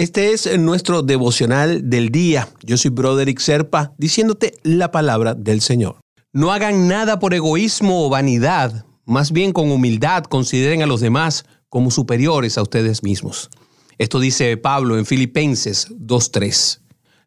Este 0.00 0.32
es 0.32 0.58
nuestro 0.58 1.02
devocional 1.02 1.90
del 1.90 2.08
día. 2.08 2.48
Yo 2.62 2.78
soy 2.78 2.90
Broderick 2.90 3.38
Serpa, 3.38 3.92
diciéndote 3.98 4.54
la 4.62 4.90
palabra 4.90 5.34
del 5.34 5.60
Señor. 5.60 5.96
No 6.32 6.52
hagan 6.52 6.88
nada 6.88 7.18
por 7.18 7.34
egoísmo 7.34 8.06
o 8.06 8.08
vanidad, 8.08 8.86
más 9.04 9.30
bien 9.30 9.52
con 9.52 9.70
humildad 9.70 10.24
consideren 10.24 10.80
a 10.80 10.86
los 10.86 11.02
demás 11.02 11.44
como 11.68 11.90
superiores 11.90 12.56
a 12.56 12.62
ustedes 12.62 13.02
mismos. 13.02 13.50
Esto 13.98 14.20
dice 14.20 14.56
Pablo 14.56 14.96
en 14.96 15.04
Filipenses 15.04 15.88
2.3. 15.90 16.80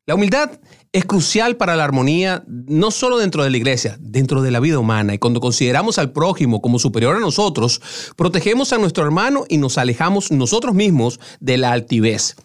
La 0.08 0.16
humildad 0.16 0.60
es 0.94 1.06
crucial 1.06 1.58
para 1.58 1.76
la 1.76 1.84
armonía 1.84 2.44
no 2.48 2.90
solo 2.90 3.20
dentro 3.20 3.44
de 3.44 3.52
la 3.52 3.58
iglesia, 3.58 3.98
dentro 4.00 4.42
de 4.42 4.50
la 4.50 4.60
vida 4.60 4.80
humana. 4.80 5.14
Y 5.14 5.20
cuando 5.20 5.42
consideramos 5.42 6.00
al 6.00 6.12
prójimo 6.12 6.60
como 6.60 6.80
superior 6.80 7.18
a 7.18 7.20
nosotros, 7.20 7.84
protegemos 8.16 8.74
a 8.74 8.80
nuestro 8.80 9.06
hermano 9.06 9.46
y 9.48 9.60
nos 9.60 9.78
alejamos 9.78 10.32
nosotros 10.32 10.74
mismos 10.74 11.20
de 11.40 11.60
la 11.60 11.72
altivez. 11.72 12.36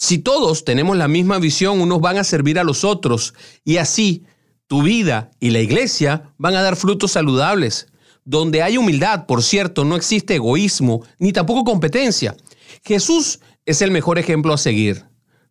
Si 0.00 0.18
todos 0.18 0.64
tenemos 0.64 0.96
la 0.96 1.08
misma 1.08 1.40
visión, 1.40 1.80
unos 1.80 2.00
van 2.00 2.18
a 2.18 2.24
servir 2.24 2.60
a 2.60 2.64
los 2.64 2.84
otros 2.84 3.34
y 3.64 3.78
así 3.78 4.24
tu 4.68 4.84
vida 4.84 5.32
y 5.40 5.50
la 5.50 5.58
iglesia 5.58 6.32
van 6.38 6.54
a 6.54 6.62
dar 6.62 6.76
frutos 6.76 7.10
saludables. 7.10 7.88
Donde 8.24 8.62
hay 8.62 8.78
humildad, 8.78 9.26
por 9.26 9.42
cierto, 9.42 9.84
no 9.84 9.96
existe 9.96 10.36
egoísmo 10.36 11.02
ni 11.18 11.32
tampoco 11.32 11.64
competencia. 11.64 12.36
Jesús 12.84 13.40
es 13.66 13.82
el 13.82 13.90
mejor 13.90 14.20
ejemplo 14.20 14.54
a 14.54 14.58
seguir. 14.58 15.04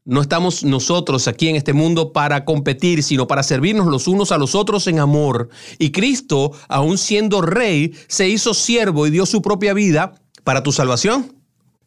No 0.06 0.22
estamos 0.22 0.64
nosotros 0.64 1.28
aquí 1.28 1.50
en 1.50 1.58
este 1.58 1.74
mundo 1.74 2.14
para 2.14 2.46
competir, 2.46 3.04
sino 3.04 3.28
para 3.28 3.44
servirnos 3.44 3.88
los 3.88 4.08
unos 4.08 4.32
a 4.32 4.38
los 4.38 4.56
otros 4.56 4.88
en 4.88 5.00
amor. 5.00 5.50
Y 5.78 5.92
Cristo, 5.92 6.54
aun 6.70 6.98
siendo 6.98 7.42
rey, 7.42 7.94
se 8.08 8.30
hizo 8.30 8.54
siervo 8.54 9.08
y 9.08 9.12
dio 9.12 9.26
su 9.26 9.42
propia 9.42 9.74
vida 9.74 10.14
para 10.46 10.64
tu 10.64 10.72
salvación. 10.72 11.37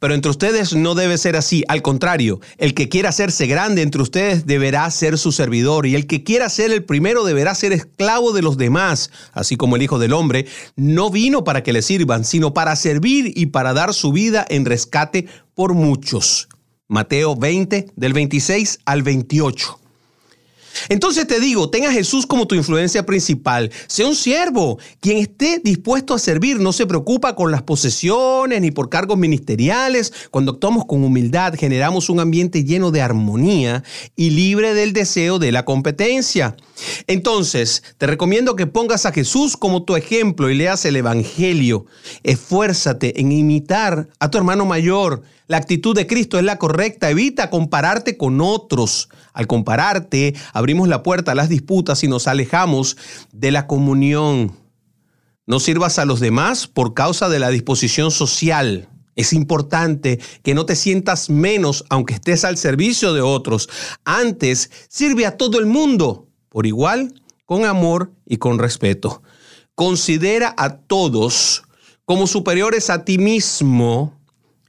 Pero 0.00 0.14
entre 0.14 0.30
ustedes 0.30 0.74
no 0.74 0.94
debe 0.94 1.18
ser 1.18 1.36
así. 1.36 1.62
Al 1.68 1.82
contrario, 1.82 2.40
el 2.56 2.74
que 2.74 2.88
quiera 2.88 3.10
hacerse 3.10 3.46
grande 3.46 3.82
entre 3.82 4.02
ustedes 4.02 4.46
deberá 4.46 4.90
ser 4.90 5.18
su 5.18 5.30
servidor 5.30 5.86
y 5.86 5.94
el 5.94 6.06
que 6.06 6.24
quiera 6.24 6.48
ser 6.48 6.72
el 6.72 6.82
primero 6.82 7.22
deberá 7.22 7.54
ser 7.54 7.72
esclavo 7.72 8.32
de 8.32 8.42
los 8.42 8.56
demás, 8.56 9.10
así 9.32 9.56
como 9.56 9.76
el 9.76 9.82
Hijo 9.82 9.98
del 9.98 10.14
Hombre 10.14 10.46
no 10.74 11.10
vino 11.10 11.44
para 11.44 11.62
que 11.62 11.74
le 11.74 11.82
sirvan, 11.82 12.24
sino 12.24 12.54
para 12.54 12.74
servir 12.76 13.32
y 13.36 13.46
para 13.46 13.74
dar 13.74 13.94
su 13.94 14.10
vida 14.10 14.44
en 14.48 14.64
rescate 14.64 15.26
por 15.54 15.74
muchos. 15.74 16.48
Mateo 16.88 17.36
20 17.36 17.92
del 17.94 18.12
26 18.14 18.80
al 18.84 19.02
28. 19.02 19.79
Entonces 20.88 21.26
te 21.26 21.40
digo, 21.40 21.70
ten 21.70 21.84
a 21.86 21.92
Jesús 21.92 22.26
como 22.26 22.46
tu 22.46 22.54
influencia 22.54 23.04
principal. 23.04 23.70
Sea 23.86 24.06
un 24.06 24.14
siervo. 24.14 24.78
Quien 25.00 25.18
esté 25.18 25.60
dispuesto 25.62 26.14
a 26.14 26.18
servir 26.18 26.60
no 26.60 26.72
se 26.72 26.86
preocupa 26.86 27.34
con 27.34 27.50
las 27.50 27.62
posesiones 27.62 28.60
ni 28.60 28.70
por 28.70 28.88
cargos 28.88 29.18
ministeriales. 29.18 30.12
Cuando 30.30 30.52
actuamos 30.52 30.84
con 30.86 31.04
humildad, 31.04 31.54
generamos 31.58 32.08
un 32.10 32.20
ambiente 32.20 32.64
lleno 32.64 32.90
de 32.90 33.02
armonía 33.02 33.82
y 34.16 34.30
libre 34.30 34.74
del 34.74 34.92
deseo 34.92 35.38
de 35.38 35.52
la 35.52 35.64
competencia. 35.64 36.56
Entonces, 37.06 37.82
te 37.98 38.06
recomiendo 38.06 38.56
que 38.56 38.66
pongas 38.66 39.06
a 39.06 39.12
Jesús 39.12 39.56
como 39.56 39.84
tu 39.84 39.96
ejemplo 39.96 40.50
y 40.50 40.54
leas 40.54 40.84
el 40.84 40.96
Evangelio. 40.96 41.86
Esfuérzate 42.22 43.20
en 43.20 43.32
imitar 43.32 44.08
a 44.18 44.30
tu 44.30 44.38
hermano 44.38 44.64
mayor. 44.64 45.22
La 45.46 45.56
actitud 45.56 45.96
de 45.96 46.06
Cristo 46.06 46.38
es 46.38 46.44
la 46.44 46.58
correcta. 46.58 47.10
Evita 47.10 47.50
compararte 47.50 48.16
con 48.16 48.40
otros. 48.40 49.08
Al 49.32 49.46
compararte, 49.48 50.34
abrimos 50.70 50.88
la 50.88 51.02
puerta 51.02 51.32
a 51.32 51.34
las 51.34 51.48
disputas 51.48 52.04
y 52.04 52.06
nos 52.06 52.28
alejamos 52.28 52.96
de 53.32 53.50
la 53.50 53.66
comunión. 53.66 54.54
No 55.44 55.58
sirvas 55.58 55.98
a 55.98 56.04
los 56.04 56.20
demás 56.20 56.68
por 56.68 56.94
causa 56.94 57.28
de 57.28 57.40
la 57.40 57.50
disposición 57.50 58.12
social. 58.12 58.88
Es 59.16 59.32
importante 59.32 60.20
que 60.44 60.54
no 60.54 60.66
te 60.66 60.76
sientas 60.76 61.28
menos 61.28 61.84
aunque 61.88 62.14
estés 62.14 62.44
al 62.44 62.56
servicio 62.56 63.14
de 63.14 63.20
otros. 63.20 63.68
Antes, 64.04 64.70
sirve 64.88 65.26
a 65.26 65.36
todo 65.36 65.58
el 65.58 65.66
mundo 65.66 66.28
por 66.48 66.66
igual, 66.66 67.20
con 67.46 67.64
amor 67.64 68.12
y 68.24 68.36
con 68.36 68.60
respeto. 68.60 69.24
Considera 69.74 70.54
a 70.56 70.76
todos 70.76 71.64
como 72.04 72.28
superiores 72.28 72.90
a 72.90 73.04
ti 73.04 73.18
mismo. 73.18 74.16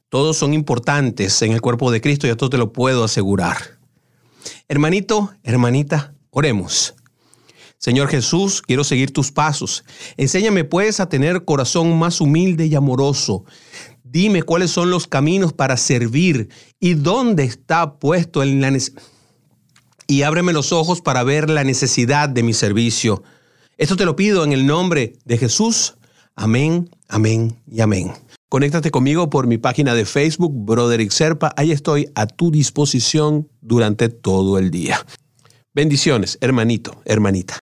Todos 0.09 0.35
son 0.35 0.56
importantes 0.56 1.44
en 1.44 1.51
el 1.51 1.62
cuerpo 1.62 1.91
de 1.91 2.01
Cristo 2.01 2.25
y 2.25 2.31
esto 2.31 2.50
te 2.50 2.57
lo 2.57 2.73
puedo 2.73 3.03
asegurar. 3.03 3.81
Hermanito, 4.68 5.34
hermanita, 5.44 6.13
oremos. 6.29 6.96
Señor 7.78 8.09
Jesús, 8.09 8.62
quiero 8.62 8.84
seguir 8.84 9.12
tus 9.12 9.31
pasos. 9.31 9.84
Enséñame 10.16 10.63
pues 10.63 11.00
a 11.00 11.09
tener 11.09 11.46
corazón 11.46 11.97
más 11.97 12.22
humilde 12.22 12.68
y 12.68 12.75
amoroso. 12.75 13.44
Dime 14.03 14.44
cuáles 14.44 14.69
son 14.72 14.91
los 14.91 15.07
caminos 15.07 15.51
para 15.53 15.78
servir 15.78 16.50
y 16.80 16.94
dónde 16.94 17.44
está 17.44 17.96
puesto 17.97 18.44
el 18.44 18.59
y 20.12 20.24
ábreme 20.24 20.51
los 20.51 20.74
ojos 20.74 21.01
para 21.01 21.24
ver 21.24 21.50
la 21.50 21.63
necesidad 21.63 22.28
de 22.28 22.44
mi 22.44 22.53
servicio. 22.53 23.24
Esto 23.78 23.96
te 23.96 24.06
lo 24.06 24.16
pido 24.16 24.44
en 24.44 24.51
el 24.51 24.68
nombre 24.68 25.13
de 25.24 25.38
Jesús. 25.38 25.96
Amén, 26.35 26.90
amén 27.07 27.56
y 27.72 27.80
amén. 27.81 28.12
Conéctate 28.51 28.91
conmigo 28.91 29.29
por 29.29 29.47
mi 29.47 29.57
página 29.57 29.95
de 29.95 30.03
Facebook, 30.03 30.51
Broderick 30.53 31.12
Serpa. 31.12 31.53
Ahí 31.56 31.72
estoy 31.72 32.12
a 32.16 32.28
tu 32.28 32.51
disposición 32.51 33.47
durante 33.62 34.09
todo 34.09 34.57
el 34.57 34.72
día. 34.72 35.06
Bendiciones, 35.73 36.38
hermanito, 36.41 37.01
hermanita. 37.06 37.56